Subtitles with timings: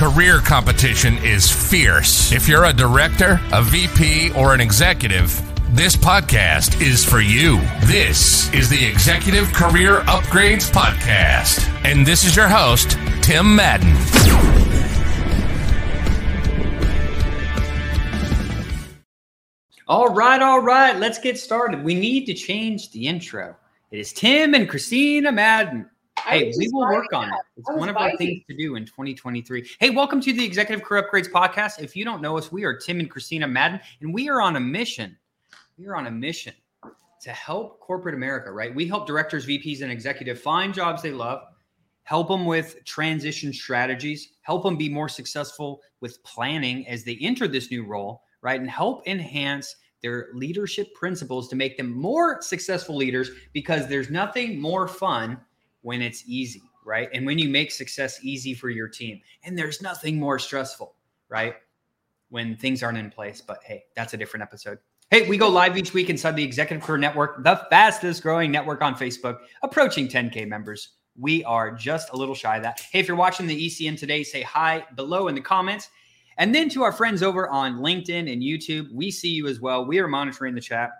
[0.00, 2.32] Career competition is fierce.
[2.32, 5.28] If you're a director, a VP, or an executive,
[5.76, 7.58] this podcast is for you.
[7.82, 11.68] This is the Executive Career Upgrades Podcast.
[11.84, 13.94] And this is your host, Tim Madden.
[19.86, 21.84] All right, all right, let's get started.
[21.84, 23.54] We need to change the intro.
[23.90, 25.90] It is Tim and Christina Madden.
[26.30, 27.40] Hey, we will work on it.
[27.56, 29.68] It's one of our things to do in 2023.
[29.80, 31.82] Hey, welcome to the Executive Career Upgrades podcast.
[31.82, 34.54] If you don't know us, we are Tim and Christina Madden, and we are on
[34.54, 35.16] a mission.
[35.76, 36.54] We are on a mission
[37.22, 38.72] to help corporate America, right?
[38.72, 41.42] We help directors, VPs, and executives find jobs they love,
[42.04, 47.48] help them with transition strategies, help them be more successful with planning as they enter
[47.48, 48.60] this new role, right?
[48.60, 54.60] And help enhance their leadership principles to make them more successful leaders because there's nothing
[54.60, 55.36] more fun
[55.82, 57.08] when it's easy, right?
[57.12, 59.20] And when you make success easy for your team.
[59.44, 60.94] And there's nothing more stressful,
[61.28, 61.54] right?
[62.28, 63.40] When things aren't in place.
[63.40, 64.78] But hey, that's a different episode.
[65.10, 68.80] Hey, we go live each week inside the Executive Career Network, the fastest growing network
[68.80, 70.90] on Facebook, approaching 10K members.
[71.18, 72.80] We are just a little shy of that.
[72.92, 75.88] Hey, if you're watching the ECN today, say hi below in the comments.
[76.38, 79.84] And then to our friends over on LinkedIn and YouTube, we see you as well.
[79.84, 80.90] We are monitoring the chat.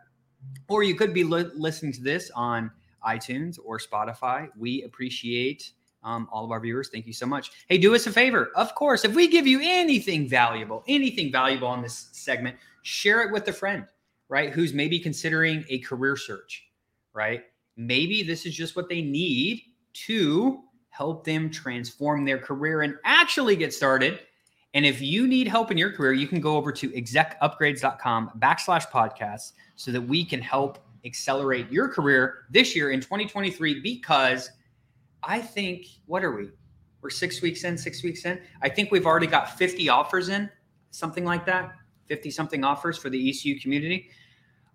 [0.69, 2.71] Or you could be li- listening to this on
[3.07, 4.49] iTunes or Spotify.
[4.57, 6.89] We appreciate um, all of our viewers.
[6.89, 7.53] Thank you so much.
[7.69, 8.51] Hey, do us a favor.
[8.55, 13.33] Of course, if we give you anything valuable, anything valuable on this segment, share it
[13.33, 13.87] with a friend,
[14.29, 14.51] right?
[14.51, 16.69] Who's maybe considering a career search,
[17.13, 17.45] right?
[17.77, 19.63] Maybe this is just what they need
[19.93, 20.61] to
[20.91, 24.21] help them transform their career and actually get started.
[24.75, 28.89] And if you need help in your career, you can go over to execupgrades.com backslash
[28.91, 34.51] podcasts so that we can help accelerate your career this year in 2023 because
[35.23, 36.51] I think, what are we?
[37.03, 38.41] We're six weeks in, six weeks in.
[38.63, 40.51] I think we've already got 50 offers in,
[40.91, 41.73] something like that,
[42.07, 44.11] 50 something offers for the ECU community.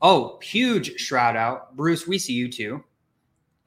[0.02, 1.75] Oh, huge shout out.
[1.75, 2.84] Bruce, we see you too.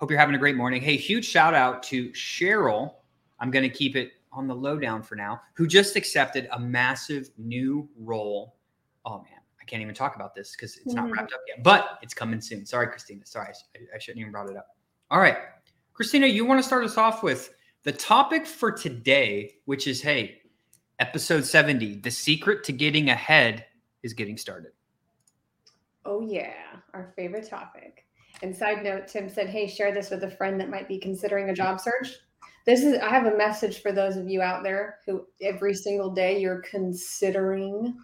[0.00, 0.80] Hope you're having a great morning.
[0.80, 2.94] Hey, huge shout out to Cheryl.
[3.40, 7.30] I'm going to keep it on the lowdown for now, who just accepted a massive
[7.38, 8.56] new role.
[9.04, 9.37] Oh, man
[9.68, 11.06] can't even talk about this because it's mm-hmm.
[11.06, 12.66] not wrapped up yet, but it's coming soon.
[12.66, 13.24] Sorry, Christina.
[13.24, 14.76] Sorry, I, I shouldn't even brought it up.
[15.10, 15.36] All right,
[15.92, 20.42] Christina, you want to start us off with the topic for today, which is hey,
[20.98, 23.66] episode 70 the secret to getting ahead
[24.02, 24.72] is getting started.
[26.04, 26.54] Oh, yeah,
[26.94, 28.06] our favorite topic.
[28.42, 31.50] And side note, Tim said, hey, share this with a friend that might be considering
[31.50, 32.08] a job search.
[32.66, 36.10] This is, I have a message for those of you out there who every single
[36.10, 37.96] day you're considering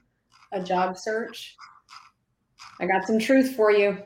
[0.54, 1.56] a job search,
[2.80, 3.98] I got some truth for you.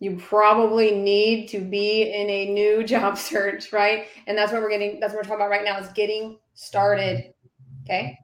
[0.00, 4.06] You probably need to be in a new job search, right?
[4.26, 7.32] And that's what we're getting, that's what we're talking about right now is getting started.
[7.84, 8.18] Okay.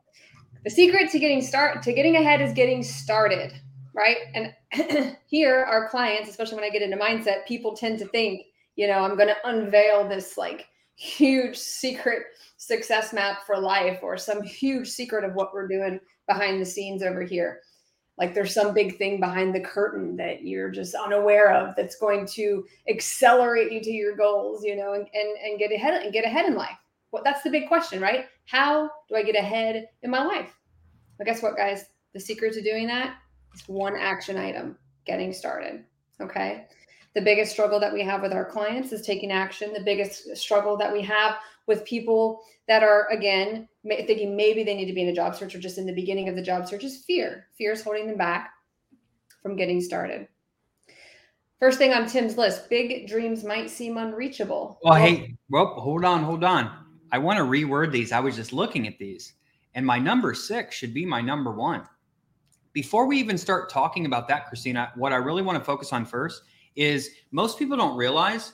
[0.65, 3.53] The secret to getting start to getting ahead is getting started,
[3.95, 4.19] right?
[4.35, 8.43] And here our clients, especially when I get into mindset, people tend to think,
[8.77, 12.25] you know, I'm going to unveil this like huge secret
[12.57, 17.03] success map for life or some huge secret of what we're doing behind the scenes
[17.03, 17.61] over here
[18.19, 22.27] like there's some big thing behind the curtain that you're just unaware of that's going
[22.27, 26.25] to accelerate you to your goals you know and and, and get ahead and get
[26.25, 26.79] ahead in life.
[27.13, 28.27] Well that's the big question right?
[28.47, 30.55] How do i get ahead in my life?
[31.19, 31.87] Well guess what guys?
[32.15, 33.17] The secret to doing that
[33.55, 35.85] is one action item getting started
[36.21, 36.67] okay
[37.19, 40.77] the biggest struggle that we have with our clients is taking action the biggest struggle
[40.77, 41.35] that we have
[41.67, 45.53] with people that are again thinking maybe they need to be in a job search
[45.53, 47.49] or just in the beginning of the job search is fear.
[47.57, 48.51] Fear is holding them back
[49.43, 50.29] from getting started.
[51.59, 54.79] First thing on Tim's list, big dreams might seem unreachable.
[54.85, 56.71] Well, well hey, well, hold on, hold on.
[57.11, 58.13] I want to reword these.
[58.13, 59.33] I was just looking at these,
[59.75, 61.83] and my number six should be my number one.
[62.75, 66.05] Before we even start talking about that, Christina, what I really want to focus on
[66.05, 66.43] first
[66.79, 68.53] is most people don't realize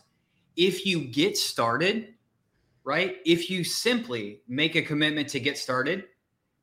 [0.57, 2.15] if you get started,
[2.83, 3.17] right?
[3.27, 6.05] If you simply make a commitment to get started,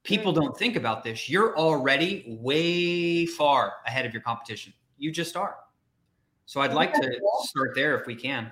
[0.03, 1.29] people don't think about this.
[1.29, 4.73] You're already way far ahead of your competition.
[4.97, 5.57] You just are.
[6.47, 8.51] So I'd like to start there if we can.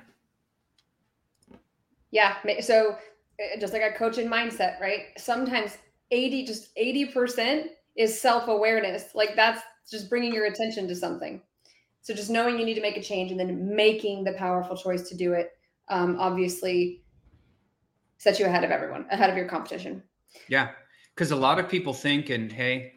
[2.11, 2.35] Yeah.
[2.61, 5.07] So uh, just like a coach in mindset, right?
[5.17, 5.79] Sometimes
[6.11, 9.15] 80 just 80% is self-awareness.
[9.15, 11.41] Like that's just bringing your attention to something.
[12.09, 15.07] So just knowing you need to make a change and then making the powerful choice
[15.09, 15.51] to do it
[15.89, 17.03] um, obviously
[18.17, 20.01] sets you ahead of everyone, ahead of your competition.
[20.47, 20.71] Yeah.
[21.13, 22.93] Because a lot of people think, and hey,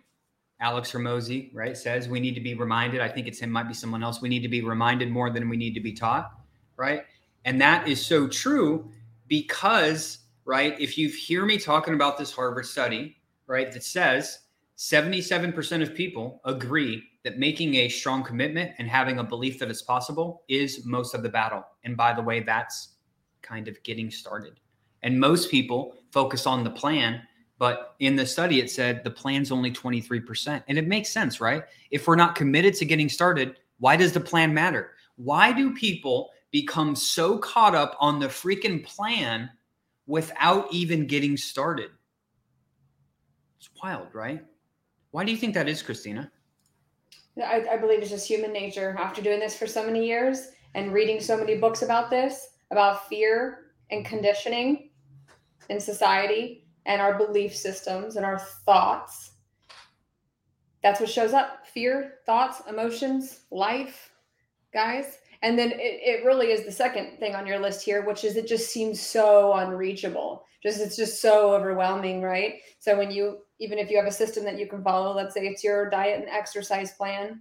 [0.60, 3.02] Alex Hormozi, right, says we need to be reminded.
[3.02, 4.22] I think it's him, might be someone else.
[4.22, 6.30] We need to be reminded more than we need to be taught,
[6.78, 7.04] right?
[7.44, 8.90] And that is so true
[9.28, 14.38] because, right, if you hear me talking about this Harvard study, right, that says
[14.78, 19.82] 77% of people agree that making a strong commitment and having a belief that it's
[19.82, 21.64] possible is most of the battle.
[21.84, 22.94] And by the way, that's
[23.42, 24.60] kind of getting started.
[25.02, 27.22] And most people focus on the plan,
[27.58, 30.62] but in the study, it said the plan's only 23%.
[30.69, 31.64] And it makes sense, right?
[31.90, 34.90] If we're not committed to getting started, why does the plan matter?
[35.16, 39.50] Why do people become so caught up on the freaking plan
[40.06, 41.90] without even getting started?
[43.58, 44.44] It's wild, right?
[45.12, 46.30] Why do you think that is, Christina?
[47.38, 48.96] I, I believe it's just human nature.
[48.99, 53.08] After doing this for so many years and reading so many books about this, about
[53.08, 54.90] fear and conditioning
[55.69, 59.32] in society and our belief systems and our thoughts,
[60.82, 64.11] that's what shows up fear, thoughts, emotions, life,
[64.73, 65.19] guys.
[65.43, 68.37] And then it, it really is the second thing on your list here, which is
[68.37, 70.44] it just seems so unreachable.
[70.62, 72.61] Just it's just so overwhelming, right?
[72.79, 75.46] So when you even if you have a system that you can follow, let's say
[75.46, 77.40] it's your diet and exercise plan,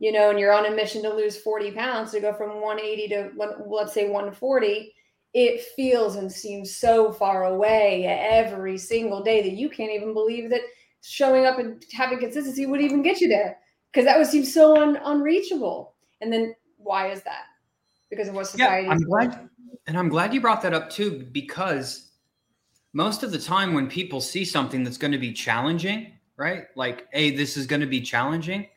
[0.00, 3.08] you know, and you're on a mission to lose 40 pounds to go from 180
[3.08, 3.30] to
[3.68, 4.92] let's say 140,
[5.32, 10.50] it feels and seems so far away every single day that you can't even believe
[10.50, 10.62] that
[11.02, 13.58] showing up and having consistency would even get you there
[13.92, 15.94] because that would seem so un- unreachable.
[16.20, 17.44] And then why is that?
[18.10, 18.86] Because of what society.
[18.86, 19.48] Yeah, I'm glad,
[19.86, 22.05] and I'm glad you brought that up too, because
[22.96, 26.64] most of the time when people see something that's going to be challenging, right?
[26.76, 28.68] Like, hey, this is going to be challenging.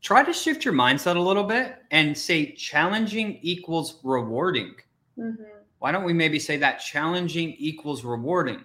[0.00, 4.76] Try to shift your mindset a little bit and say challenging equals rewarding.
[5.18, 5.42] Mm-hmm.
[5.80, 8.64] Why don't we maybe say that challenging equals rewarding?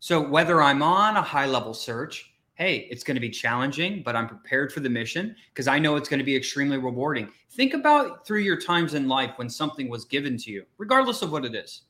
[0.00, 4.16] So whether I'm on a high level search, hey, it's going to be challenging, but
[4.16, 7.28] I'm prepared for the mission because I know it's going to be extremely rewarding.
[7.50, 11.32] Think about through your times in life when something was given to you, regardless of
[11.32, 11.82] what it is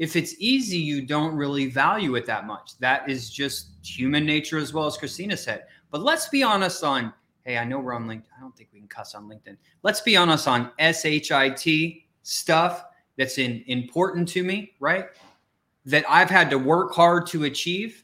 [0.00, 2.78] if it's easy, you don't really value it that much.
[2.78, 5.64] That is just human nature, as well as Christina said.
[5.90, 7.12] But let's be honest on,
[7.44, 8.32] hey, I know we're on LinkedIn.
[8.34, 9.58] I don't think we can cuss on LinkedIn.
[9.82, 12.86] Let's be honest on SHIT stuff
[13.18, 15.04] that's in, important to me, right?
[15.84, 18.02] That I've had to work hard to achieve.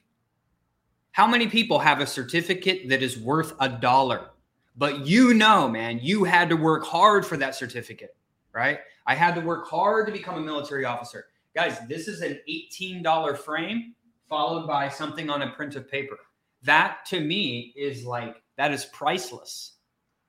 [1.12, 4.32] How many people have a certificate that is worth a dollar?
[4.76, 8.14] But you know, man, you had to work hard for that certificate,
[8.52, 8.81] right?
[9.06, 11.25] I had to work hard to become a military officer.
[11.56, 13.94] Guys, this is an $18 frame
[14.28, 16.18] followed by something on a print of paper.
[16.62, 19.76] That to me is like, that is priceless,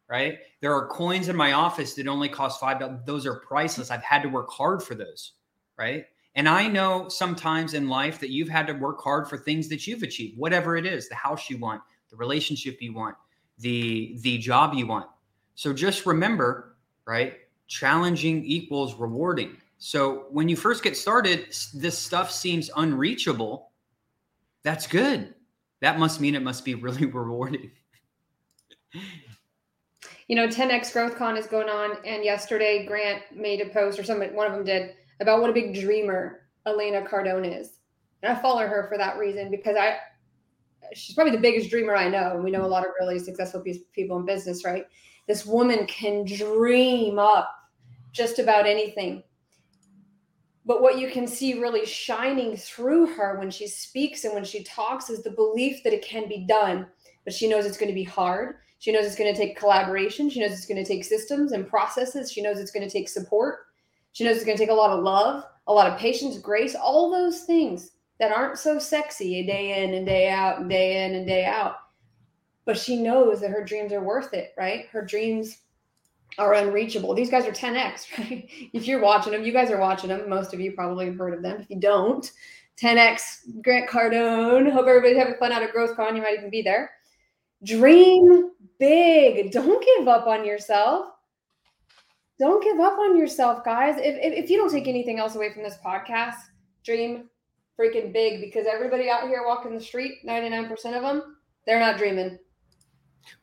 [0.09, 0.39] right?
[0.61, 3.05] There are coins in my office that only cost $5.
[3.05, 3.91] Those are priceless.
[3.91, 5.33] I've had to work hard for those,
[5.77, 6.05] right?
[6.35, 9.85] And I know sometimes in life that you've had to work hard for things that
[9.85, 13.17] you've achieved, whatever it is, the house you want, the relationship you want,
[13.59, 15.07] the the job you want.
[15.55, 17.33] So just remember, right?
[17.67, 19.57] Challenging equals rewarding.
[19.79, 23.71] So when you first get started, this stuff seems unreachable.
[24.63, 25.35] That's good.
[25.81, 27.71] That must mean it must be really rewarding.
[30.27, 34.03] You know, 10x Growth Con is going on, and yesterday Grant made a post, or
[34.03, 37.79] somebody, one of them did, about what a big dreamer Elena Cardone is.
[38.21, 39.97] And I follow her for that reason because I,
[40.93, 42.31] she's probably the biggest dreamer I know.
[42.33, 44.85] And we know a lot of really successful people in business, right?
[45.27, 47.53] This woman can dream up
[48.11, 49.23] just about anything
[50.67, 54.63] but what you can see really shining through her when she speaks and when she
[54.63, 56.85] talks is the belief that it can be done.
[57.23, 58.57] But she knows it's going to be hard.
[58.79, 60.29] She knows it's going to take collaboration.
[60.29, 62.29] She knows it's going to take systems and processes.
[62.29, 63.59] She knows it's going to take support.
[64.11, 66.75] She knows it's going to take a lot of love, a lot of patience, grace,
[66.75, 71.15] all those things that aren't so sexy day in and day out and day in
[71.15, 71.75] and day out.
[72.65, 74.87] But she knows that her dreams are worth it, right?
[74.91, 75.59] Her dreams
[76.37, 77.13] are unreachable.
[77.13, 78.47] These guys are 10x, right?
[78.73, 80.29] If you're watching them, you guys are watching them.
[80.29, 81.61] Most of you probably have heard of them.
[81.61, 82.29] If you don't,
[82.81, 84.71] 10x Grant Cardone.
[84.71, 86.15] Hope everybody's having fun out at GrowthCon.
[86.15, 86.91] You might even be there.
[87.63, 89.51] Dream big.
[89.51, 91.07] Don't give up on yourself.
[92.39, 93.95] Don't give up on yourself, guys.
[93.97, 96.35] If, if, if you don't take anything else away from this podcast,
[96.85, 97.29] dream
[97.79, 102.37] freaking big because everybody out here walking the street, 99% of them, they're not dreaming.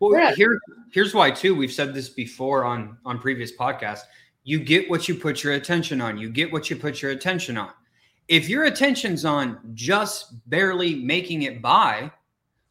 [0.00, 0.34] Well, yeah.
[0.34, 0.60] here,
[0.90, 1.54] here's why too.
[1.54, 4.02] We've said this before on on previous podcasts.
[4.44, 6.18] You get what you put your attention on.
[6.18, 7.70] You get what you put your attention on.
[8.28, 12.10] If your attention's on just barely making it by,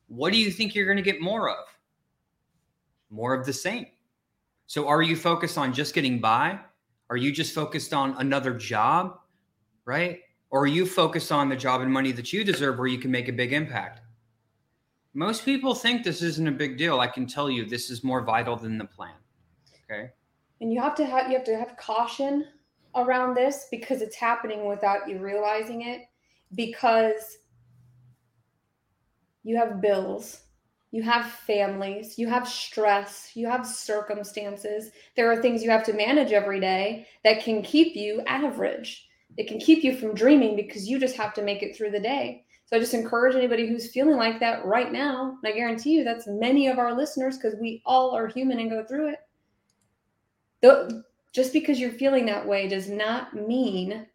[0.08, 1.65] what do you think you're going to get more of?
[3.10, 3.88] More of the same.
[4.67, 6.60] So are you focused on just getting by?
[7.10, 9.20] Are you just focused on another job?
[9.86, 10.22] Right?
[10.50, 13.10] Or are you focused on the job and money that you deserve where you can
[13.10, 14.01] make a big impact?
[15.13, 17.00] Most people think this isn't a big deal.
[17.00, 19.13] I can tell you this is more vital than the plan.
[19.86, 20.10] Okay.
[20.62, 22.46] And you have to have you have to have caution
[22.96, 26.01] around this because it's happening without you realizing it
[26.55, 27.38] because
[29.43, 30.41] you have bills,
[30.91, 34.91] you have families, you have stress, you have circumstances.
[35.15, 39.08] There are things you have to manage every day that can keep you average.
[39.38, 42.00] It can keep you from dreaming because you just have to make it through the
[42.00, 42.46] day.
[42.74, 46.03] So I just encourage anybody who's feeling like that right now, and I guarantee you
[46.03, 49.20] that's many of our listeners because we all are human and go through it.
[50.62, 51.03] The,
[51.34, 54.08] just because you're feeling that way does not mean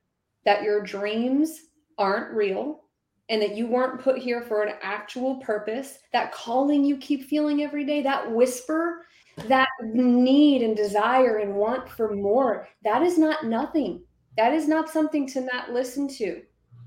[0.44, 1.66] that your dreams
[1.98, 2.82] aren't real
[3.28, 6.00] and that you weren't put here for an actual purpose.
[6.12, 9.06] That calling you keep feeling every day, that whisper,
[9.46, 14.02] that need and desire and want for more, that is not nothing.
[14.36, 16.42] That is not something to not listen to.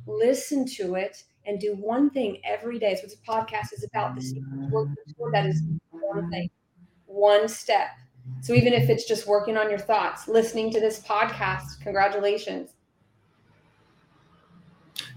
[0.05, 2.95] Listen to it and do one thing every day.
[2.95, 4.15] So, this podcast is about.
[4.15, 4.33] This
[5.31, 6.49] that is one thing,
[7.05, 7.87] one step.
[8.41, 12.71] So, even if it's just working on your thoughts, listening to this podcast, congratulations.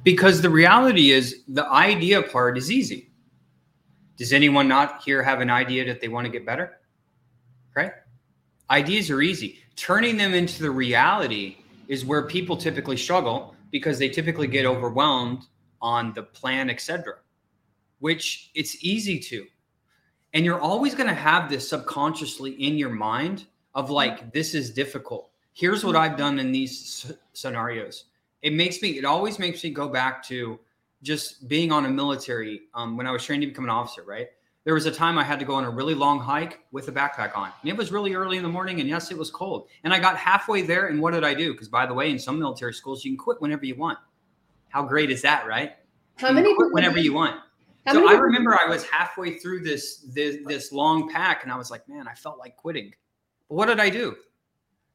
[0.03, 3.11] Because the reality is, the idea part is easy.
[4.17, 6.79] Does anyone not here have an idea that they want to get better?
[7.75, 7.93] Right?
[8.71, 9.59] Ideas are easy.
[9.77, 11.57] Turning them into the reality
[11.89, 15.47] is where people typically struggle because they typically get overwhelmed
[15.81, 17.17] on the plan, etc.
[18.01, 19.47] Which it's easy to.
[20.33, 24.71] And you're always going to have this subconsciously in your mind of like, this is
[24.71, 25.31] difficult.
[25.53, 28.07] Here's what I've done in these scenarios.
[28.43, 30.59] It makes me, it always makes me go back to
[31.03, 34.29] just being on a military um, when I was trained to become an officer, right?
[34.65, 36.93] There was a time I had to go on a really long hike with a
[36.93, 37.53] backpack on.
[37.61, 38.81] And it was really early in the morning.
[38.81, 39.69] And yes, it was cold.
[39.85, 40.87] And I got halfway there.
[40.87, 41.53] And what did I do?
[41.53, 43.99] Because by the way, in some military schools, you can quit whenever you want.
[44.75, 45.71] How great is that, right?
[46.17, 47.41] How you many whenever you want.
[47.93, 51.71] So I remember I was halfway through this, this this long pack and I was
[51.71, 52.93] like, man, I felt like quitting.
[53.49, 54.17] But what did I do?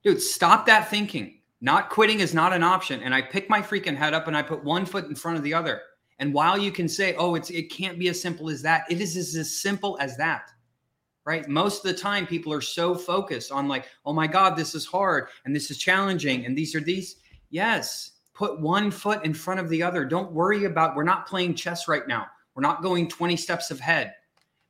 [0.03, 1.39] Dude, stop that thinking.
[1.61, 3.01] Not quitting is not an option.
[3.03, 5.45] And I picked my freaking head up and I put one foot in front of
[5.45, 5.81] the other.
[6.17, 8.99] And while you can say, oh, it's it can't be as simple as that, it
[8.99, 10.51] is as simple as that.
[11.23, 11.47] Right.
[11.47, 14.85] Most of the time, people are so focused on like, oh my God, this is
[14.85, 16.45] hard and this is challenging.
[16.45, 17.15] And these are these.
[17.49, 20.05] Yes, put one foot in front of the other.
[20.05, 22.25] Don't worry about, we're not playing chess right now.
[22.55, 24.13] We're not going 20 steps ahead.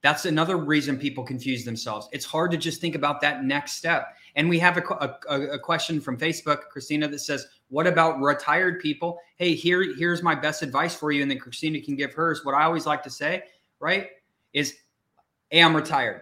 [0.02, 2.10] That's another reason people confuse themselves.
[2.12, 4.16] It's hard to just think about that next step.
[4.36, 8.80] And we have a, a, a, question from Facebook, Christina, that says, "What about retired
[8.80, 9.20] people?
[9.36, 12.46] Hey, here here's my best advice for you." And then Christina can give hers.
[12.46, 13.44] What I always like to say,
[13.80, 14.08] right,
[14.54, 14.76] is,
[15.50, 16.22] "Hey, I'm retired.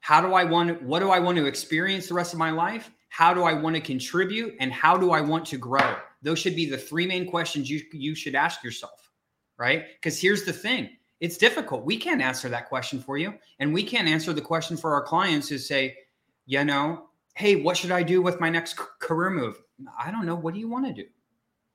[0.00, 0.80] How do I want?
[0.82, 2.90] What do I want to experience the rest of my life?
[3.10, 4.54] How do I want to contribute?
[4.58, 5.96] And how do I want to grow?"
[6.26, 9.12] Those should be the three main questions you you should ask yourself,
[9.58, 9.84] right?
[9.94, 10.90] Because here's the thing.
[11.20, 11.84] It's difficult.
[11.84, 13.34] We can't answer that question for you.
[13.60, 15.96] And we can't answer the question for our clients is say,
[16.44, 17.04] you know,
[17.36, 19.62] hey, what should I do with my next career move?
[19.96, 20.34] I don't know.
[20.34, 21.08] What do you want to do?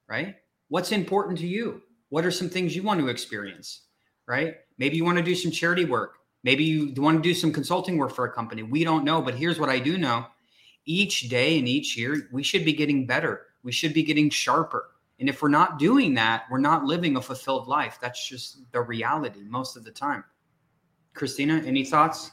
[0.10, 0.36] Right?
[0.68, 1.82] What's important to you?
[2.10, 3.84] What are some things you want to experience?
[4.28, 4.56] Right?
[4.78, 6.18] Maybe you want to do some charity work.
[6.44, 8.64] Maybe you want to do some consulting work for a company.
[8.64, 9.22] We don't know.
[9.22, 10.26] But here's what I do know
[10.86, 14.92] each day and each year, we should be getting better we should be getting sharper.
[15.20, 18.00] And if we're not doing that, we're not living a fulfilled life.
[18.02, 20.24] That's just the reality most of the time.
[21.14, 22.32] Christina, any thoughts?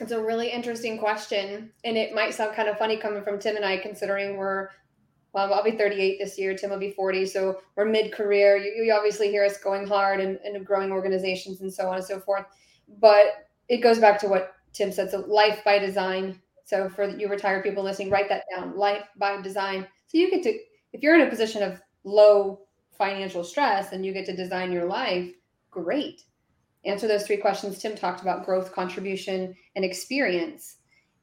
[0.00, 1.72] It's a really interesting question.
[1.84, 4.68] And it might sound kind of funny coming from Tim and I, considering we're,
[5.32, 6.54] well, I'll be 38 this year.
[6.54, 7.26] Tim will be 40.
[7.26, 8.56] So we're mid career.
[8.56, 12.04] You, you, obviously hear us going hard and, and growing organizations and so on and
[12.04, 12.44] so forth.
[13.00, 15.10] But it goes back to what Tim said.
[15.10, 18.76] So life by design so for you retired people listening, write that down.
[18.76, 19.86] Life by design.
[20.06, 20.50] So you get to,
[20.92, 22.60] if you're in a position of low
[22.98, 25.30] financial stress and you get to design your life,
[25.70, 26.24] great.
[26.84, 30.76] Answer those three questions Tim talked about growth, contribution, and experience.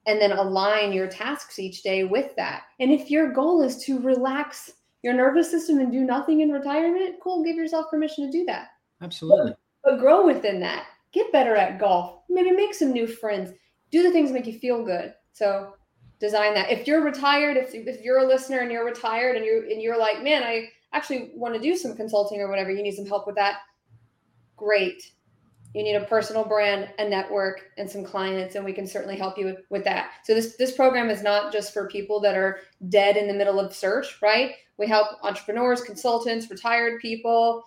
[0.07, 2.63] And then align your tasks each day with that.
[2.79, 4.71] And if your goal is to relax
[5.03, 8.69] your nervous system and do nothing in retirement, cool, give yourself permission to do that.
[9.03, 9.51] Absolutely.
[9.83, 10.87] But, but grow within that.
[11.11, 12.21] Get better at golf.
[12.29, 13.51] Maybe make some new friends.
[13.91, 15.75] Do the things that make you feel good so
[16.19, 16.71] design that.
[16.71, 19.99] If you're retired, if, if you're a listener and you're retired and you're and you're
[19.99, 23.27] like, man, I actually want to do some consulting or whatever, you need some help
[23.27, 23.59] with that.
[24.55, 25.11] Great.
[25.73, 29.37] you need a personal brand, a network, and some clients, and we can certainly help
[29.37, 30.11] you with, with that.
[30.23, 33.59] So this this program is not just for people that are dead in the middle
[33.59, 34.53] of search, right?
[34.77, 37.65] We help entrepreneurs, consultants, retired people,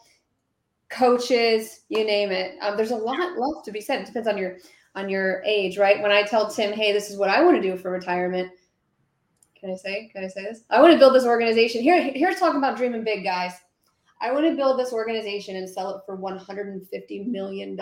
[0.88, 2.56] coaches, you name it.
[2.62, 4.00] Um, there's a lot left to be said.
[4.00, 4.56] It depends on your
[4.94, 6.02] on your age, right?
[6.02, 8.50] When I tell Tim, hey, this is what I want to do for retirement.
[9.60, 10.10] Can I say?
[10.12, 10.62] Can I say this?
[10.70, 11.82] I want to build this organization.
[11.82, 13.52] Here, here's talking about dreaming big, guys.
[14.20, 17.78] I want to build this organization and sell it for $150 million.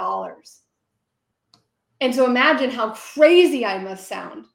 [2.00, 4.46] And so imagine how crazy I must sound.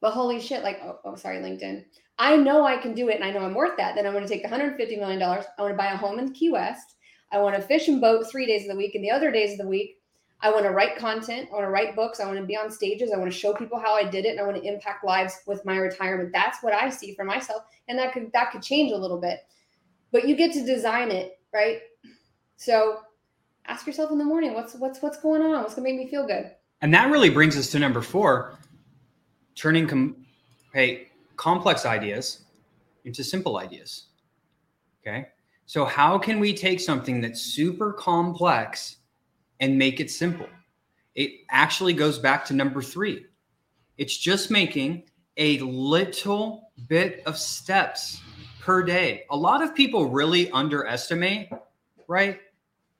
[0.00, 1.84] But holy shit, like, oh, oh, sorry, LinkedIn.
[2.18, 3.94] I know I can do it and I know I'm worth that.
[3.94, 5.22] Then I'm going to take the $150 million.
[5.22, 6.96] I want to buy a home in Key West.
[7.32, 8.94] I want to fish and boat three days of the week.
[8.94, 9.96] And the other days of the week,
[10.40, 11.48] I want to write content.
[11.50, 12.20] I want to write books.
[12.20, 13.10] I want to be on stages.
[13.12, 14.30] I want to show people how I did it.
[14.30, 16.30] And I want to impact lives with my retirement.
[16.32, 17.64] That's what I see for myself.
[17.88, 19.40] And that could that could change a little bit
[20.12, 21.80] but you get to design it, right?
[22.56, 23.00] So
[23.66, 25.62] ask yourself in the morning, what's what's what's going on?
[25.62, 26.50] What's gonna make me feel good?
[26.80, 28.58] And that really brings us to number four,
[29.54, 30.24] turning com-
[30.72, 32.44] hey, complex ideas
[33.04, 34.06] into simple ideas.
[35.02, 35.28] Okay.
[35.66, 38.97] So how can we take something that's super complex
[39.60, 40.48] and make it simple?
[41.14, 43.26] It actually goes back to number three.
[43.96, 45.04] It's just making
[45.36, 48.20] a little bit of steps
[48.60, 49.24] per day.
[49.30, 51.48] A lot of people really underestimate,
[52.06, 52.40] right?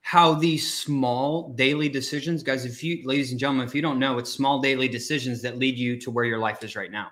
[0.01, 4.19] How these small daily decisions, guys, if you, ladies and gentlemen, if you don't know,
[4.19, 7.09] it's small daily decisions that lead you to where your life is right now.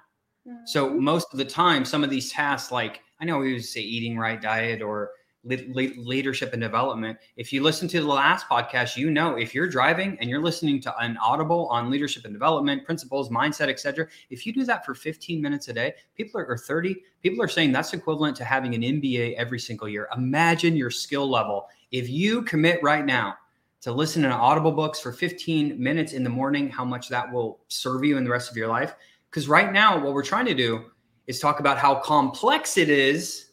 [0.49, 0.65] Mm-hmm.
[0.65, 3.81] So most of the time, some of these tasks, like I know we would say
[3.81, 5.11] eating right diet or
[5.47, 7.19] leadership and development.
[7.37, 10.81] If you listen to the last podcast, you know if you're driving and you're listening
[10.83, 14.09] to an audible on leadership and development principles, mindset, etc.
[14.31, 17.49] If you do that for 15 minutes a day, people are or 30, people are
[17.49, 20.09] saying that's equivalent to having an MBA every single year.
[20.17, 21.69] Imagine your skill level.
[21.93, 23.37] If you commit right now
[23.83, 27.61] to listen to audible books for 15 minutes in the morning, how much that will
[27.69, 28.95] serve you in the rest of your life.
[29.31, 30.87] Because right now, what we're trying to do
[31.27, 33.46] is talk about how complex it is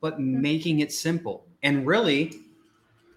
[0.00, 0.40] but hmm.
[0.40, 1.46] making it simple.
[1.62, 2.32] And really,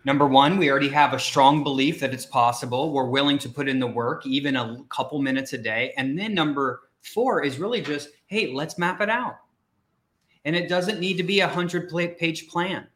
[0.05, 2.91] number one, we already have a strong belief that it's possible.
[2.91, 5.93] We're willing to put in the work, even a couple minutes a day.
[5.97, 9.37] And then number four is really just, hey, let's map it out.
[10.45, 12.87] And it doesn't need to be a hundred page plan.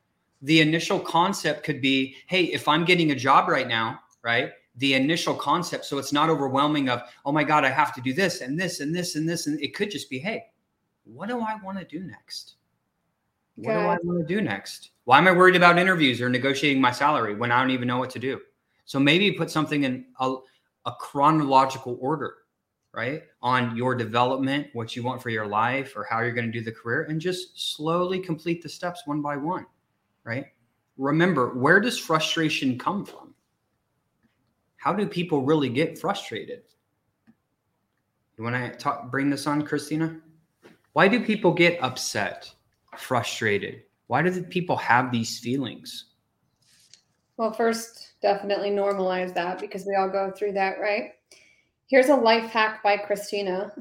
[0.42, 4.52] The initial concept could be, hey, if I'm getting a job right now, right?
[4.76, 8.14] The initial concept, so it's not overwhelming of, oh my God, I have to do
[8.14, 9.48] this and this and this and this.
[9.48, 10.46] And it could just be, hey,
[11.06, 12.57] what do I want to do next?
[13.58, 14.92] What do I want to do next?
[15.06, 17.98] Why am I worried about interviews or negotiating my salary when I don't even know
[17.98, 18.40] what to do?
[18.86, 20.36] So maybe put something in a,
[20.86, 22.36] a chronological order,
[22.94, 23.24] right?
[23.42, 26.64] On your development, what you want for your life, or how you're going to do
[26.64, 29.66] the career, and just slowly complete the steps one by one,
[30.24, 30.46] right?
[30.98, 33.34] Remember, where does frustration come from?
[34.76, 36.62] How do people really get frustrated?
[38.38, 40.22] You want to talk, bring this on, Christina?
[40.94, 42.54] Why do people get upset?
[43.00, 43.84] Frustrated?
[44.08, 46.06] Why do people have these feelings?
[47.38, 51.12] Well, first, definitely normalize that because we all go through that, right?
[51.88, 53.72] Here's a life hack by Christina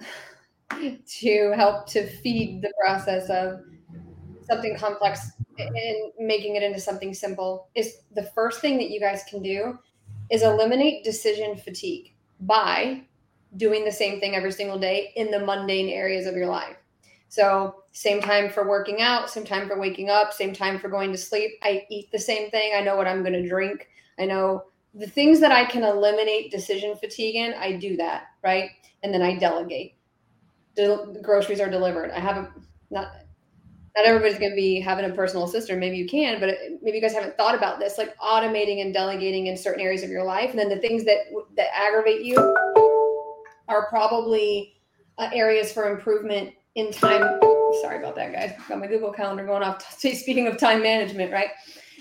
[1.20, 3.60] to help to feed the process of
[4.42, 9.24] something complex and making it into something simple is the first thing that you guys
[9.28, 9.78] can do
[10.30, 13.02] is eliminate decision fatigue by
[13.56, 16.76] doing the same thing every single day in the mundane areas of your life.
[17.28, 21.10] So, same time for working out, same time for waking up, same time for going
[21.12, 21.52] to sleep.
[21.62, 22.72] I eat the same thing.
[22.76, 23.88] I know what I'm going to drink.
[24.18, 28.68] I know the things that I can eliminate decision fatigue in, I do that, right?
[29.02, 29.94] And then I delegate.
[30.74, 32.10] The groceries are delivered.
[32.10, 32.50] I haven't
[32.90, 33.12] not
[33.96, 35.80] not everybody's going to be having a personal assistant.
[35.80, 36.50] Maybe you can, but
[36.82, 40.10] maybe you guys haven't thought about this, like automating and delegating in certain areas of
[40.10, 40.50] your life.
[40.50, 42.36] And then the things that that aggravate you
[43.68, 44.74] are probably
[45.16, 47.40] uh, areas for improvement in time.
[47.82, 48.52] Sorry about that, guys.
[48.68, 49.82] Got my Google Calendar going off.
[49.98, 51.50] Speaking of time management, right?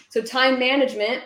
[0.09, 1.23] So, time management,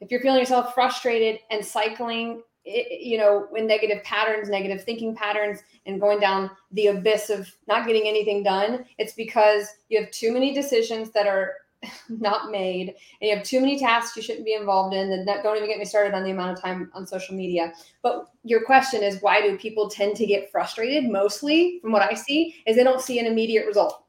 [0.00, 5.60] if you're feeling yourself frustrated and cycling, you know, in negative patterns, negative thinking patterns,
[5.86, 10.32] and going down the abyss of not getting anything done, it's because you have too
[10.32, 11.54] many decisions that are
[12.08, 12.94] not made.
[13.20, 15.78] And you have too many tasks you shouldn't be involved in and don't even get
[15.78, 17.72] me started on the amount of time on social media.
[18.02, 22.14] But your question is why do people tend to get frustrated mostly from what i
[22.14, 24.04] see is they don't see an immediate result.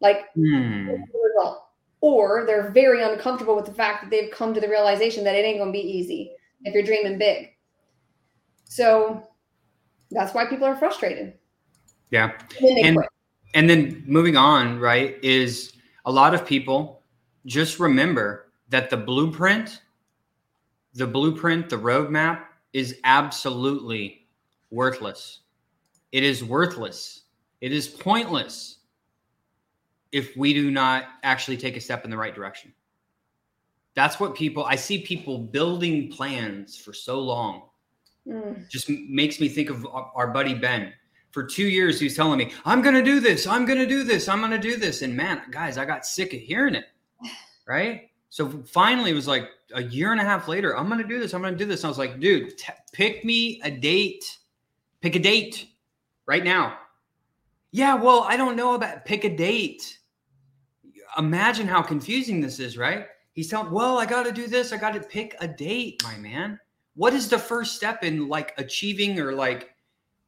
[0.00, 0.88] Like hmm.
[0.88, 1.62] result.
[2.00, 5.44] Or they're very uncomfortable with the fact that they've come to the realization that it
[5.44, 6.32] ain't going to be easy
[6.62, 7.52] if you're dreaming big.
[8.64, 9.26] So
[10.10, 11.34] that's why people are frustrated.
[12.10, 12.32] Yeah.
[12.60, 12.98] And,
[13.54, 15.75] and then moving on right is
[16.06, 17.02] a lot of people
[17.44, 19.80] just remember that the blueprint
[20.96, 24.26] the blueprint, the roadmap is absolutely
[24.70, 25.40] worthless.
[26.10, 27.24] It is worthless.
[27.60, 28.78] It is pointless
[30.10, 32.72] if we do not actually take a step in the right direction.
[33.94, 37.64] That's what people, I see people building plans for so long.
[38.26, 38.66] Mm.
[38.70, 40.94] Just makes me think of our buddy Ben.
[41.36, 43.46] For two years, he's telling me, I'm going to do this.
[43.46, 44.26] I'm going to do this.
[44.26, 45.02] I'm going to do this.
[45.02, 46.86] And man, guys, I got sick of hearing it.
[47.68, 48.08] Right.
[48.30, 51.20] So finally, it was like a year and a half later, I'm going to do
[51.20, 51.34] this.
[51.34, 51.80] I'm going to do this.
[51.80, 54.24] And I was like, dude, t- pick me a date.
[55.02, 55.68] Pick a date
[56.24, 56.78] right now.
[57.70, 59.98] Yeah, well, I don't know about pick a date.
[61.18, 63.08] Imagine how confusing this is, right?
[63.34, 64.72] He's telling, well, I got to do this.
[64.72, 66.58] I got to pick a date, my man.
[66.94, 69.75] What is the first step in like achieving or like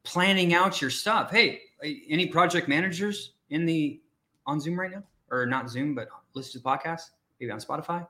[0.09, 1.31] planning out your stuff?
[1.31, 1.61] Hey,
[2.09, 4.01] any project managers in the
[4.47, 8.07] on Zoom right now, or not Zoom, but listen to the podcast, maybe on Spotify?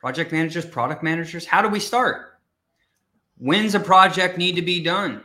[0.00, 1.44] Project managers, product managers.
[1.44, 2.38] How do we start?
[3.38, 5.22] When's a project need to be done?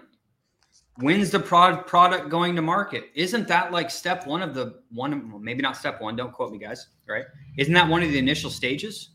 [1.00, 5.30] when's the prod product going to market isn't that like step one of the one
[5.32, 7.26] well, maybe not step one don't quote me guys right
[7.58, 9.12] isn't that one of the initial stages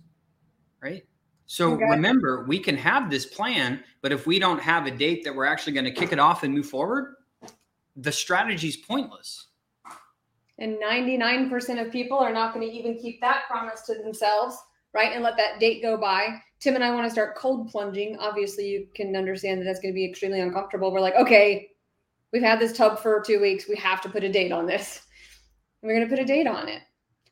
[0.80, 1.04] right
[1.52, 1.84] so okay.
[1.84, 5.44] remember we can have this plan but if we don't have a date that we're
[5.44, 7.14] actually going to kick it off and move forward
[7.96, 9.48] the strategy is pointless
[10.58, 14.56] and 99% of people are not going to even keep that promise to themselves
[14.94, 18.16] right and let that date go by tim and i want to start cold plunging
[18.18, 21.68] obviously you can understand that that's going to be extremely uncomfortable we're like okay
[22.32, 23.68] We've had this tub for two weeks.
[23.68, 25.02] We have to put a date on this.
[25.82, 26.80] And we're going to put a date on it.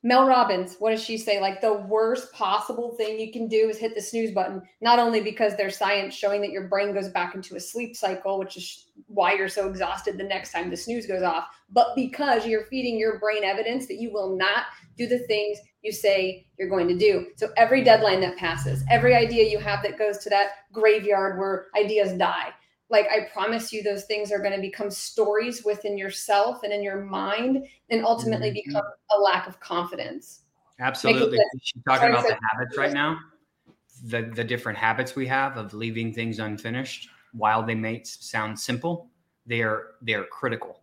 [0.03, 1.41] Mel Robbins, what does she say?
[1.41, 5.21] Like the worst possible thing you can do is hit the snooze button, not only
[5.21, 8.87] because there's science showing that your brain goes back into a sleep cycle, which is
[9.09, 12.99] why you're so exhausted the next time the snooze goes off, but because you're feeding
[12.99, 14.65] your brain evidence that you will not
[14.97, 17.27] do the things you say you're going to do.
[17.37, 21.67] So every deadline that passes, every idea you have that goes to that graveyard where
[21.79, 22.55] ideas die,
[22.90, 26.83] like i promise you those things are going to become stories within yourself and in
[26.83, 28.70] your mind and ultimately mm-hmm.
[28.70, 28.85] become
[29.16, 30.42] a lack of confidence.
[30.79, 31.38] Absolutely.
[31.62, 33.18] She's talking about the habits right now?
[34.05, 39.11] The the different habits we have of leaving things unfinished while they may sound simple
[39.46, 40.83] they are they are critical.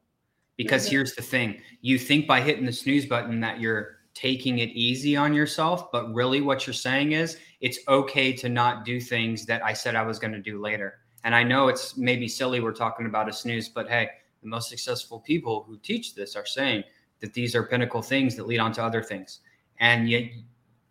[0.56, 0.92] Because mm-hmm.
[0.92, 1.62] here's the thing.
[1.82, 6.12] You think by hitting the snooze button that you're taking it easy on yourself but
[6.12, 10.02] really what you're saying is it's okay to not do things that i said i
[10.02, 10.96] was going to do later
[11.28, 14.08] and I know it's maybe silly we're talking about a snooze, but hey,
[14.42, 16.86] the most successful people who teach this are saying
[17.20, 19.42] that these are pinnacle things that lead on to other things.
[19.82, 20.32] And yet,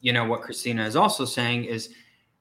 [0.02, 1.88] you know, what Christina is also saying is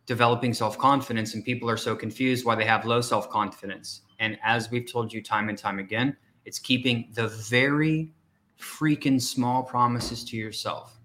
[0.07, 4.01] developing self confidence, and people are so confused why they have low self confidence.
[4.19, 8.11] And as we've told you time and time again, it's keeping the very
[8.59, 10.99] freaking small promises to yourself.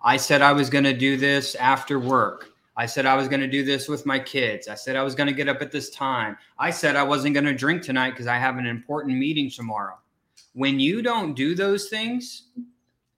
[0.00, 2.52] I said I was going to do this after work.
[2.76, 4.68] I said I was going to do this with my kids.
[4.68, 6.36] I said I was going to get up at this time.
[6.58, 9.98] I said I wasn't going to drink tonight because I have an important meeting tomorrow.
[10.52, 12.48] When you don't do those things,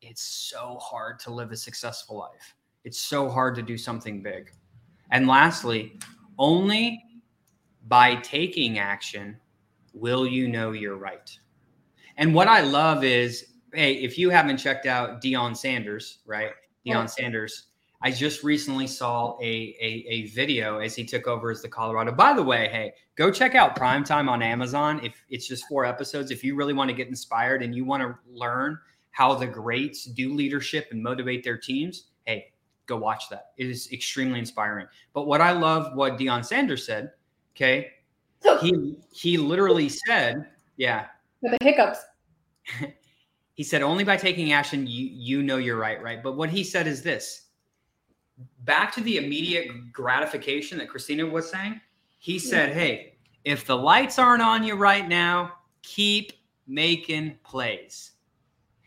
[0.00, 2.54] it's so hard to live a successful life.
[2.84, 4.52] It's so hard to do something big.
[5.10, 5.98] And lastly,
[6.38, 7.02] only
[7.88, 9.36] by taking action
[9.92, 11.36] will you know you're right.
[12.16, 16.52] And what I love is hey, if you haven't checked out Deion Sanders, right?
[16.86, 17.67] Deion Sanders
[18.00, 22.12] I just recently saw a, a, a video as he took over as the Colorado.
[22.12, 25.00] By the way, hey, go check out Primetime on Amazon.
[25.02, 28.02] If it's just four episodes, if you really want to get inspired and you want
[28.02, 28.78] to learn
[29.10, 32.52] how the greats do leadership and motivate their teams, hey,
[32.86, 33.50] go watch that.
[33.56, 34.86] It is extremely inspiring.
[35.12, 37.10] But what I love, what Deion Sanders said,
[37.56, 37.90] okay,
[38.60, 41.06] he he literally said, yeah,
[41.42, 41.98] the hiccups.
[43.54, 46.22] he said only by taking action you you know you're right, right?
[46.22, 47.47] But what he said is this
[48.64, 51.80] back to the immediate gratification that Christina was saying,
[52.18, 56.32] he said, Hey, if the lights aren't on you right now, keep
[56.66, 58.12] making plays.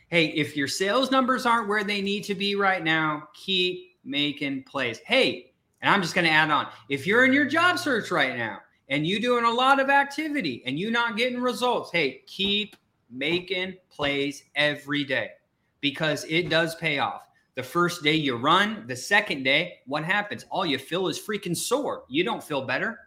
[0.10, 4.64] Hey, if your sales numbers aren't where they need to be right now, keep making
[4.64, 5.00] plays.
[5.00, 8.38] Hey, and I'm just going to add on if you're in your job search right
[8.38, 8.60] now
[8.90, 12.76] and you doing a lot of activity and you not getting results, hey, keep
[13.10, 15.32] making plays every day
[15.80, 17.28] because it does pay off.
[17.56, 20.46] The first day you run, the second day, what happens?
[20.50, 22.06] All you feel is freaking sore.
[22.08, 22.98] You don't feel better.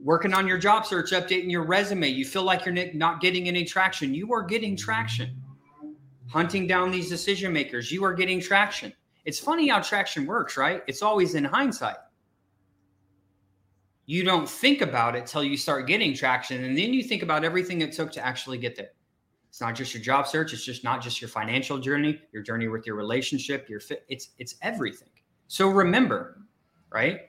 [0.00, 3.64] Working on your job search, updating your resume, you feel like you're not getting any
[3.64, 4.14] traction.
[4.14, 5.42] You are getting traction.
[6.28, 8.92] Hunting down these decision makers, you are getting traction.
[9.26, 10.82] It's funny how traction works, right?
[10.86, 11.96] It's always in hindsight.
[14.06, 17.44] You don't think about it till you start getting traction, and then you think about
[17.44, 18.90] everything it took to actually get there.
[19.54, 20.52] It's not just your job search.
[20.52, 24.04] It's just not just your financial journey, your journey with your relationship, your fit.
[24.08, 25.10] It's it's everything.
[25.46, 26.38] So remember,
[26.90, 27.20] right?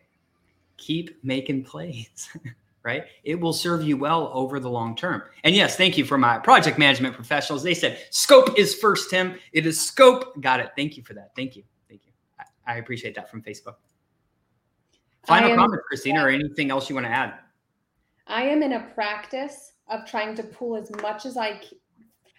[0.78, 2.30] keep making plays.
[2.84, 3.06] right?
[3.24, 5.22] It will serve you well over the long term.
[5.44, 7.62] And yes, thank you for my project management professionals.
[7.62, 9.36] They said scope is first, Tim.
[9.54, 10.40] It is scope.
[10.42, 10.72] Got it.
[10.76, 11.32] Thank you for that.
[11.36, 11.64] Thank you.
[11.88, 12.12] Thank you.
[12.40, 13.76] I, I appreciate that from Facebook.
[15.28, 17.36] Final am, comment, Christina, or anything else you want to add?
[18.28, 21.60] I am in a practice of trying to pull as much as I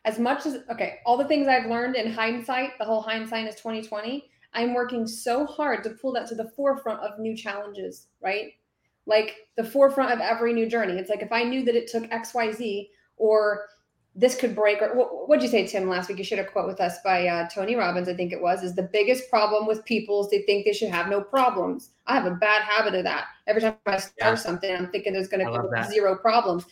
[0.06, 3.56] as much as okay, all the things I've learned in hindsight, the whole hindsight is
[3.56, 4.30] 2020.
[4.54, 8.52] I'm working so hard to pull that to the forefront of new challenges, right?
[9.06, 10.94] like the forefront of every new journey.
[10.94, 13.66] It's like if I knew that it took XYZ or
[14.18, 16.66] this could break or what would you say tim last week you should have quote
[16.66, 19.84] with us by uh, tony robbins i think it was is the biggest problem with
[19.84, 23.04] people is they think they should have no problems i have a bad habit of
[23.04, 24.34] that every time i start yeah.
[24.34, 26.64] something i'm thinking there's going to be zero problems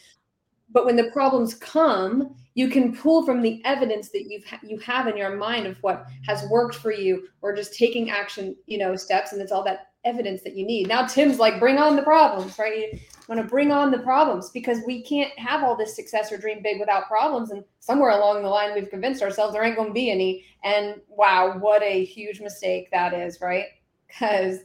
[0.70, 5.06] but when the problems come you can pull from the evidence that you've you have
[5.08, 8.94] in your mind of what has worked for you or just taking action you know
[8.96, 10.88] steps and it's all that evidence that you need.
[10.88, 12.92] Now Tim's like, bring on the problems, right?
[12.92, 12.98] You
[13.28, 16.60] want to bring on the problems because we can't have all this success or dream
[16.62, 17.50] big without problems.
[17.50, 20.44] And somewhere along the line, we've convinced ourselves there ain't going to be any.
[20.62, 23.66] And wow, what a huge mistake that is, right?
[24.06, 24.58] Because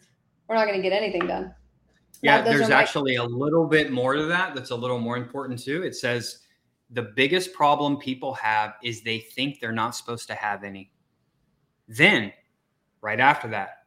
[0.47, 1.53] we're not going to get anything done.
[2.21, 4.55] Yeah, there's my- actually a little bit more to that.
[4.55, 5.83] That's a little more important too.
[5.83, 6.39] It says
[6.89, 10.91] the biggest problem people have is they think they're not supposed to have any.
[11.87, 12.33] Then,
[13.01, 13.85] right after that,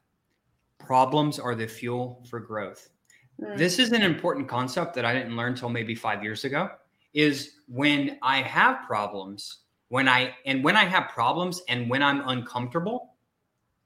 [0.78, 2.88] problems are the fuel for growth.
[3.40, 3.56] Mm.
[3.56, 6.70] This is an important concept that I didn't learn until maybe five years ago.
[7.14, 12.26] Is when I have problems, when I and when I have problems and when I'm
[12.28, 13.14] uncomfortable,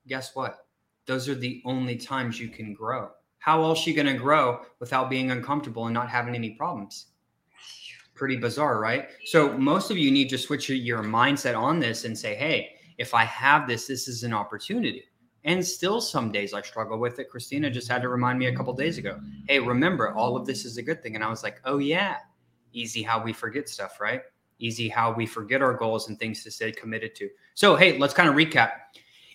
[0.07, 0.67] guess what?
[1.07, 3.11] Those are the only times you can grow.
[3.39, 7.07] How else you going to grow without being uncomfortable and not having any problems?
[8.15, 9.09] Pretty bizarre, right?
[9.27, 13.15] So most of you need to switch your mindset on this and say, hey, if
[13.15, 15.05] I have this, this is an opportunity
[15.47, 17.31] and still some days I struggle with it.
[17.31, 20.65] Christina just had to remind me a couple days ago, hey, remember, all of this
[20.65, 21.15] is a good thing.
[21.15, 22.17] And I was like, oh, yeah,
[22.73, 24.23] easy how we forget stuff, right?
[24.59, 27.31] Easy how we forget our goals and things to stay committed to.
[27.55, 28.73] So, hey, let's kind of recap.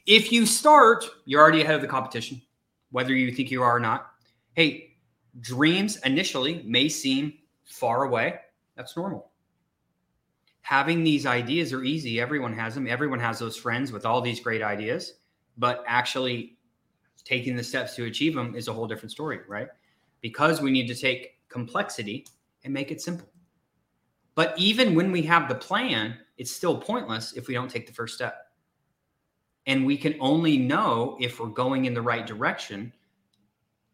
[0.05, 2.41] If you start, you're already ahead of the competition,
[2.91, 4.11] whether you think you are or not.
[4.53, 4.95] Hey,
[5.39, 7.33] dreams initially may seem
[7.65, 8.39] far away.
[8.75, 9.31] That's normal.
[10.61, 12.21] Having these ideas are easy.
[12.21, 12.87] Everyone has them.
[12.87, 15.13] Everyone has those friends with all these great ideas
[15.57, 16.57] but actually
[17.23, 19.67] taking the steps to achieve them is a whole different story, right?
[20.21, 22.25] Because we need to take complexity
[22.63, 23.27] and make it simple.
[24.33, 27.93] But even when we have the plan, it's still pointless if we don't take the
[27.93, 28.50] first step.
[29.67, 32.91] And we can only know if we're going in the right direction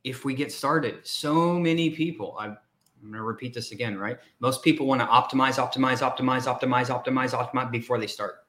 [0.03, 1.05] if we get started.
[1.05, 2.57] So many people, I'm,
[3.01, 4.17] I'm going to repeat this again, right?
[4.39, 8.47] Most people want to optimize, optimize, optimize, optimize, optimize, optimize before they start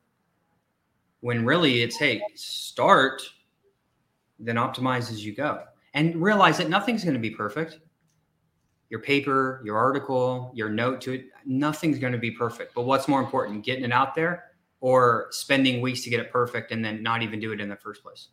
[1.21, 3.23] when really it's hey start
[4.39, 7.81] then optimize as you go and realize that nothing's going to be perfect
[8.89, 13.09] your paper your article your note to it nothing's going to be perfect but what's
[13.09, 14.48] more important getting it out there
[14.81, 17.77] or spending weeks to get it perfect and then not even do it in the
[17.77, 18.29] first place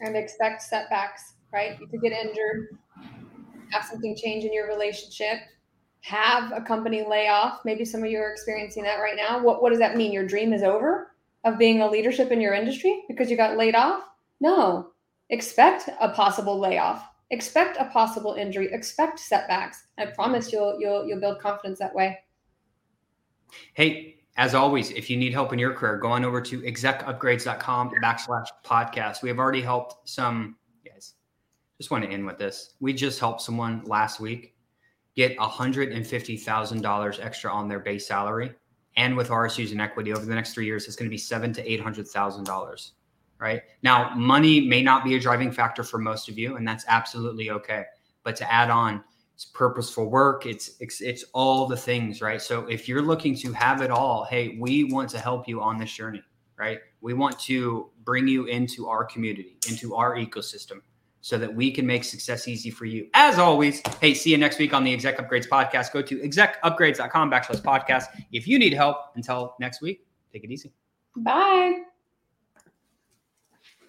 [0.00, 2.68] and expect setbacks right you could get injured
[3.70, 5.38] have something change in your relationship
[6.02, 9.70] have a company layoff maybe some of you are experiencing that right now what, what
[9.70, 11.10] does that mean your dream is over
[11.44, 14.04] of being a leadership in your industry because you got laid off?
[14.40, 14.90] No.
[15.30, 17.06] Expect a possible layoff.
[17.30, 18.72] Expect a possible injury.
[18.72, 19.84] Expect setbacks.
[19.98, 22.18] I promise you'll you'll you'll build confidence that way.
[23.74, 27.92] Hey, as always, if you need help in your career, go on over to execupgrades.com
[28.02, 29.22] backslash podcast.
[29.22, 31.14] We have already helped some guys.
[31.78, 32.74] Just want to end with this.
[32.80, 34.54] We just helped someone last week
[35.14, 38.54] get $150,000 extra on their base salary
[38.96, 41.52] and with RSUs and equity over the next three years, it's going to be seven
[41.52, 42.92] to eight hundred thousand dollars.
[43.38, 46.84] Right now, money may not be a driving factor for most of you, and that's
[46.88, 47.84] absolutely okay.
[48.22, 49.02] But to add on,
[49.40, 50.44] it's purposeful work.
[50.44, 52.42] It's, it's it's all the things, right?
[52.42, 55.78] So if you're looking to have it all, hey, we want to help you on
[55.78, 56.22] this journey,
[56.58, 56.78] right?
[57.00, 60.82] We want to bring you into our community, into our ecosystem
[61.22, 63.08] so that we can make success easy for you.
[63.14, 65.90] As always, hey, see you next week on the Exec Upgrades podcast.
[65.90, 68.08] Go to execupgrades.com backslash podcast.
[68.32, 70.70] If you need help until next week, take it easy.
[71.16, 71.84] Bye.